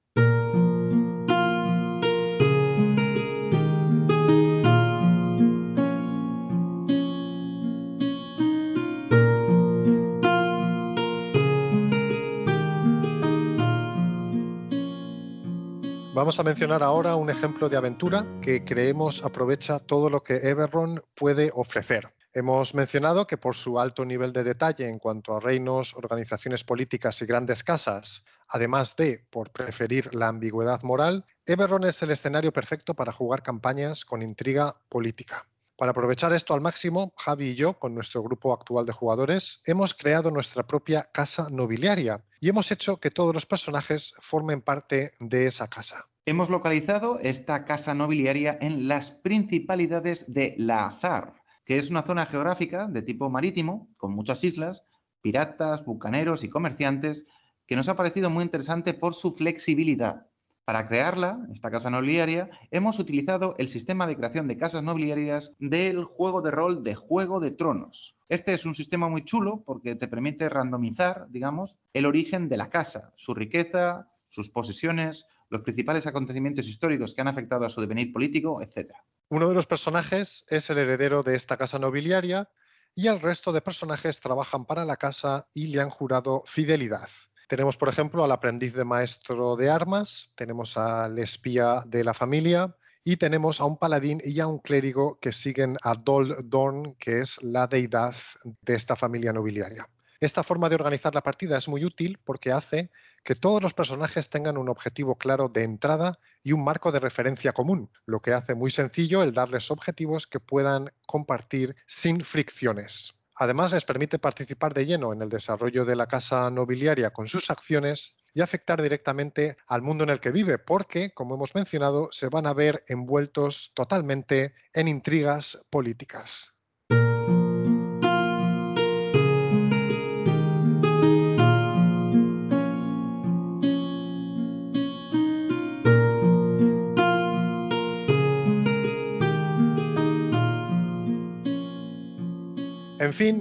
Vamos 16.25 16.41
a 16.41 16.43
mencionar 16.43 16.83
ahora 16.83 17.17
un 17.17 17.29
ejemplo 17.29 17.69
de 17.69 17.77
aventura 17.77 18.27
que 18.41 18.65
creemos 18.65 19.27
aprovecha 19.27 19.79
todo 19.79 20.09
lo 20.09 20.23
que 20.23 20.37
Everron 20.37 21.03
puede 21.15 21.51
ofrecer. 21.53 22.07
Hemos 22.33 22.75
mencionado 22.75 23.27
que 23.27 23.37
por 23.37 23.55
su 23.55 23.79
alto 23.79 24.07
nivel 24.07 24.33
de 24.33 24.43
detalle 24.43 24.89
en 24.89 24.99
cuanto 24.99 25.37
a 25.37 25.41
reinos, 25.41 25.95
organizaciones 25.95 26.65
políticas 26.65 27.21
y 27.21 27.27
grandes 27.27 27.63
casas, 27.63 28.25
además 28.49 28.97
de 28.97 29.27
por 29.29 29.51
preferir 29.51 30.15
la 30.15 30.29
ambigüedad 30.29 30.83
moral, 30.83 31.27
Everron 31.45 31.85
es 31.85 32.03
el 32.03 32.13
escenario 32.13 32.55
perfecto 32.55 32.95
para 32.95 33.13
jugar 33.13 33.43
campañas 33.43 34.07
con 34.07 34.23
intriga 34.23 34.75
política. 34.89 35.47
Para 35.77 35.91
aprovechar 35.91 36.33
esto 36.33 36.55
al 36.55 36.61
máximo, 36.61 37.13
Javi 37.17 37.49
y 37.49 37.55
yo, 37.57 37.81
con 37.81 37.95
nuestro 37.95 38.23
grupo 38.23 38.53
actual 38.53 38.87
de 38.87 38.93
jugadores, 38.93 39.61
hemos 39.67 39.93
creado 39.93 40.31
nuestra 40.31 40.65
propia 40.65 41.03
casa 41.03 41.49
nobiliaria 41.51 42.25
y 42.41 42.49
hemos 42.49 42.71
hecho 42.71 42.99
que 42.99 43.11
todos 43.11 43.35
los 43.35 43.45
personajes 43.45 44.15
formen 44.21 44.61
parte 44.61 45.11
de 45.19 45.49
esa 45.49 45.67
casa. 45.67 46.05
Hemos 46.27 46.49
localizado 46.49 47.19
esta 47.19 47.65
casa 47.65 47.93
nobiliaria 47.93 48.57
en 48.61 48.87
las 48.87 49.11
principalidades 49.11 50.33
de 50.33 50.55
La 50.59 50.87
Azar, 50.87 51.35
que 51.65 51.77
es 51.77 51.91
una 51.91 52.03
zona 52.03 52.27
geográfica 52.27 52.87
de 52.87 53.03
tipo 53.03 53.29
marítimo, 53.29 53.89
con 53.97 54.15
muchas 54.15 54.45
islas, 54.45 54.85
piratas, 55.23 55.85
bucaneros 55.85 56.45
y 56.45 56.49
comerciantes, 56.49 57.27
que 57.67 57.75
nos 57.75 57.89
ha 57.89 57.97
parecido 57.97 58.31
muy 58.31 58.45
interesante 58.45 58.95
por 58.95 59.15
su 59.15 59.35
flexibilidad. 59.35 60.27
Para 60.65 60.89
crearla, 60.89 61.47
esta 61.53 61.71
casa 61.71 61.91
nobiliaria, 61.91 62.49
hemos 62.71 62.99
utilizado 62.99 63.55
el 63.59 63.69
sistema 63.69 64.07
de 64.07 64.17
creación 64.17 64.49
de 64.49 64.57
casas 64.57 64.83
nobiliarias 64.83 65.55
del 65.59 66.05
juego 66.05 66.41
de 66.41 66.51
rol 66.51 66.83
de 66.83 66.95
Juego 66.95 67.39
de 67.39 67.51
Tronos. 67.51 68.17
Este 68.31 68.55
es 68.55 68.65
un 68.65 68.75
sistema 68.75 69.11
muy 69.11 69.27
chulo 69.27 69.63
porque 69.63 69.95
te 69.95 70.09
permite 70.09 70.49
randomizar, 70.49 71.27
digamos, 71.29 71.77
el 71.93 72.07
origen 72.07 72.49
de 72.49 72.57
la 72.57 72.71
casa, 72.71 73.13
su 73.17 73.35
riqueza, 73.35 74.09
sus 74.31 74.49
posesiones, 74.49 75.27
los 75.51 75.61
principales 75.61 76.07
acontecimientos 76.07 76.67
históricos 76.67 77.13
que 77.13 77.21
han 77.21 77.29
afectado 77.29 77.67
a 77.67 77.71
su 77.71 77.83
devenir 77.83 78.11
político, 78.11 78.63
etc. 78.63 78.91
Uno 79.29 79.49
de 79.49 79.55
los 79.55 79.67
personajes 79.67 80.47
es 80.49 80.71
el 80.71 80.79
heredero 80.79 81.23
de 81.23 81.35
esta 81.35 81.59
casa 81.59 81.79
nobiliaria 81.79 82.49
y 82.95 83.09
el 83.09 83.21
resto 83.21 83.53
de 83.53 83.61
personajes 83.61 84.23
trabajan 84.23 84.65
para 84.65 84.87
la 84.87 84.97
casa 84.97 85.47
y 85.53 85.67
le 85.67 85.83
han 85.83 85.91
jurado 85.91 86.43
fidelidad. 86.47 87.11
Tenemos, 87.49 87.77
por 87.77 87.89
ejemplo, 87.89 88.25
al 88.25 88.33
aprendiz 88.33 88.75
de 88.75 88.85
maestro 88.85 89.57
de 89.57 89.71
armas, 89.71 90.33
tenemos 90.37 90.77
al 90.77 91.19
espía 91.19 91.83
de 91.87 92.05
la 92.05 92.15
familia 92.15 92.75
y 93.03 93.17
tenemos 93.17 93.61
a 93.61 93.65
un 93.65 93.77
paladín 93.77 94.21
y 94.25 94.41
a 94.41 94.47
un 94.47 94.59
clérigo 94.59 95.19
que 95.21 95.33
siguen 95.33 95.77
a 95.83 95.95
Dol 95.95 96.37
Dorn, 96.45 96.95
que 96.95 97.21
es 97.21 97.43
la 97.43 97.67
deidad 97.67 98.15
de 98.63 98.75
esta 98.75 98.97
familia 98.97 99.33
nobiliaria. 99.33 99.89
Esta 100.21 100.43
forma 100.43 100.71
de 100.71 100.77
organizar 100.77 101.15
la 101.15 101.21
partida 101.21 101.59
es 101.59 101.69
muy 101.69 101.85
útil 101.85 102.19
porque 102.25 102.51
hace 102.51 102.91
que 103.25 103.35
todos 103.35 103.63
los 103.63 103.75
personajes 103.75 104.31
tengan 104.31 104.57
un 104.57 104.71
objetivo 104.71 105.17
claro 105.17 105.51
de 105.51 105.65
entrada 105.65 106.19
y 106.43 106.53
un 106.53 106.65
marco 106.65 106.93
de 106.93 107.01
referencia 107.01 107.53
común, 107.53 107.91
lo 108.07 108.21
que 108.21 108.33
hace 108.33 108.55
muy 108.55 108.71
sencillo 108.71 109.23
el 109.23 109.35
darles 109.35 109.71
objetivos 109.71 110.27
que 110.27 110.41
puedan 110.41 110.91
compartir 111.07 111.77
sin 111.87 112.23
fricciones. 112.23 113.24
Además, 113.37 113.73
les 113.73 113.85
permite 113.85 114.19
participar 114.19 114.75
de 114.75 114.87
lleno 114.87 115.13
en 115.13 115.21
el 115.21 115.29
desarrollo 115.29 115.85
de 115.85 115.97
la 115.97 116.07
casa 116.07 116.51
nobiliaria 116.51 117.11
con 117.11 117.27
sus 117.27 117.51
acciones 117.51 118.17
y 118.33 118.41
afectar 118.41 118.81
directamente 118.81 119.57
al 119.67 119.83
mundo 119.83 120.05
en 120.05 120.11
el 120.11 120.21
que 120.21 120.31
vive, 120.31 120.59
porque, 120.59 121.13
como 121.13 121.35
hemos 121.35 121.55
mencionado, 121.55 122.09
se 122.13 122.29
van 122.29 122.47
a 122.47 122.55
ver 122.55 122.85
envueltos 122.89 123.73
totalmente 123.75 124.55
en 124.73 124.89
intrigas 124.89 125.67
políticas. 125.71 126.64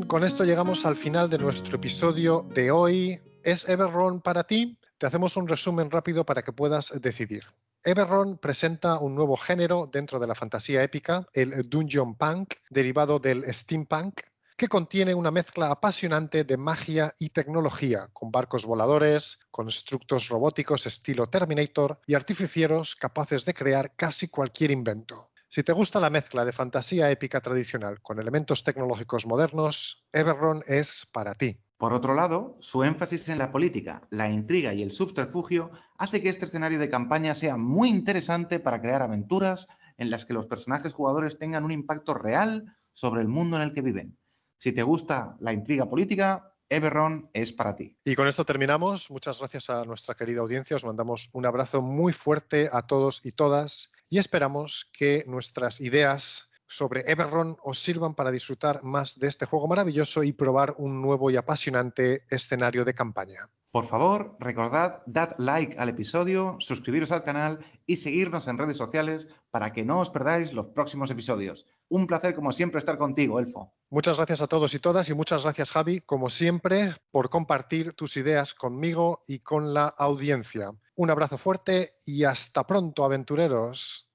Con 0.08 0.24
esto 0.24 0.44
llegamos 0.44 0.86
al 0.86 0.96
final 0.96 1.30
de 1.30 1.38
nuestro 1.38 1.78
episodio 1.78 2.46
de 2.54 2.72
hoy. 2.72 3.20
¿Es 3.44 3.68
Everron 3.70 4.22
para 4.22 4.44
ti? 4.44 4.78
Te 4.98 5.08
hacemos 5.08 5.38
un 5.38 5.48
resumen 5.48 5.90
rápido 5.90 6.26
para 6.26 6.42
que 6.42 6.52
puedas 6.52 7.02
decidir. 7.02 7.44
Everron 7.84 8.38
presenta 8.38 9.00
un 9.00 9.16
nuevo 9.16 9.36
género 9.36 9.90
dentro 9.92 10.20
de 10.20 10.28
la 10.28 10.36
fantasía 10.36 10.84
épica, 10.84 11.26
el 11.34 11.70
Dungeon 11.70 12.16
Punk, 12.16 12.54
derivado 12.70 13.20
del 13.20 13.44
Steampunk, 13.54 14.22
que 14.58 14.68
contiene 14.68 15.14
una 15.14 15.32
mezcla 15.32 15.72
apasionante 15.72 16.44
de 16.44 16.58
magia 16.58 17.14
y 17.20 17.30
tecnología, 17.30 18.10
con 18.14 18.32
barcos 18.32 18.66
voladores, 18.66 19.40
constructos 19.52 20.30
robóticos 20.30 20.86
estilo 20.86 21.28
Terminator 21.28 22.00
y 22.06 22.14
artificieros 22.14 22.96
capaces 22.96 23.46
de 23.46 23.54
crear 23.54 23.96
casi 23.96 24.28
cualquier 24.28 24.72
invento. 24.72 25.33
Si 25.54 25.62
te 25.62 25.72
gusta 25.72 26.00
la 26.00 26.10
mezcla 26.10 26.46
de 26.46 26.52
fantasía 26.52 27.12
épica 27.12 27.40
tradicional 27.40 28.02
con 28.02 28.20
elementos 28.20 28.64
tecnológicos 28.64 29.28
modernos, 29.28 30.08
Everron 30.12 30.64
es 30.66 31.08
para 31.14 31.36
ti. 31.36 31.60
Por 31.78 31.94
otro 31.94 32.16
lado, 32.16 32.58
su 32.60 32.84
énfasis 32.84 33.30
en 33.30 33.38
la 33.38 33.52
política, 33.52 34.02
la 34.10 34.32
intriga 34.32 34.74
y 34.74 34.82
el 34.82 34.92
subterfugio 34.92 35.70
hace 36.00 36.24
que 36.24 36.30
este 36.30 36.48
escenario 36.48 36.80
de 36.80 36.90
campaña 36.90 37.36
sea 37.36 37.56
muy 37.56 37.90
interesante 37.90 38.60
para 38.60 38.82
crear 38.82 39.04
aventuras 39.04 39.68
en 40.00 40.10
las 40.10 40.26
que 40.26 40.34
los 40.34 40.48
personajes 40.48 40.92
jugadores 40.92 41.38
tengan 41.38 41.66
un 41.66 41.72
impacto 41.72 42.16
real 42.16 42.76
sobre 42.92 43.22
el 43.22 43.28
mundo 43.28 43.58
en 43.58 43.62
el 43.62 43.74
que 43.74 43.84
viven. 43.84 44.18
Si 44.58 44.72
te 44.72 44.82
gusta 44.82 45.36
la 45.40 45.54
intriga 45.54 45.88
política, 45.88 46.52
Everron 46.68 47.30
es 47.32 47.54
para 47.54 47.76
ti. 47.76 47.96
Y 48.04 48.16
con 48.16 48.28
esto 48.28 48.44
terminamos. 48.44 49.12
Muchas 49.12 49.38
gracias 49.38 49.70
a 49.70 49.86
nuestra 49.86 50.16
querida 50.16 50.42
audiencia. 50.42 50.78
Os 50.78 50.84
mandamos 50.84 51.30
un 51.34 51.46
abrazo 51.46 51.84
muy 51.84 52.12
fuerte 52.12 52.72
a 52.74 52.82
todos 52.82 53.24
y 53.24 53.34
todas 53.34 53.93
y 54.14 54.20
esperamos 54.20 54.92
que 54.96 55.24
nuestras 55.26 55.82
ideas 55.82 56.52
sobre 56.68 57.02
Everron 57.12 57.58
os 57.64 57.80
sirvan 57.80 58.14
para 58.14 58.30
disfrutar 58.30 58.84
más 58.84 59.18
de 59.18 59.28
este 59.28 59.48
juego 59.48 59.68
maravilloso 59.68 60.22
y 60.22 60.34
probar 60.34 60.76
un 60.78 61.02
nuevo 61.02 61.32
y 61.32 61.36
apasionante 61.36 62.24
escenario 62.30 62.86
de 62.86 62.94
campaña. 62.94 63.50
Por 63.74 63.88
favor, 63.88 64.38
recordad, 64.40 65.02
dad 65.08 65.34
like 65.40 65.76
al 65.80 65.90
episodio, 65.90 66.58
suscribiros 66.60 67.12
al 67.12 67.24
canal 67.24 67.58
y 67.88 67.96
seguirnos 67.96 68.48
en 68.48 68.60
redes 68.60 68.78
sociales 68.78 69.30
para 69.50 69.74
que 69.74 69.84
no 69.84 70.00
os 70.00 70.12
perdáis 70.12 70.54
los 70.54 70.68
próximos 70.68 71.10
episodios. 71.10 71.66
Un 71.90 72.06
placer 72.06 72.36
como 72.36 72.52
siempre 72.52 72.78
estar 72.78 73.00
contigo, 73.00 73.40
Elfo. 73.40 73.74
Muchas 73.90 74.18
gracias 74.18 74.44
a 74.44 74.48
todos 74.48 74.76
y 74.76 74.80
todas 74.80 75.10
y 75.10 75.16
muchas 75.16 75.42
gracias 75.42 75.72
Javi, 75.72 76.02
como 76.02 76.30
siempre, 76.30 76.94
por 77.10 77.32
compartir 77.32 77.94
tus 77.94 78.16
ideas 78.16 78.54
conmigo 78.54 79.24
y 79.26 79.40
con 79.40 79.74
la 79.74 79.88
audiencia. 79.88 80.70
Un 80.96 81.10
abrazo 81.10 81.40
fuerte 81.40 81.96
y 82.06 82.26
hasta 82.26 82.68
pronto, 82.68 83.04
aventureros. 83.04 84.13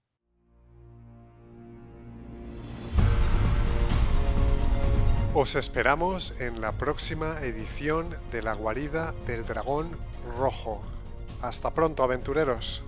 Os 5.40 5.54
esperamos 5.54 6.34
en 6.40 6.60
la 6.60 6.72
próxima 6.72 7.38
edición 7.42 8.08
de 8.32 8.42
La 8.42 8.54
guarida 8.54 9.14
del 9.24 9.46
dragón 9.46 9.88
rojo. 10.36 10.82
Hasta 11.40 11.72
pronto, 11.72 12.02
aventureros. 12.02 12.82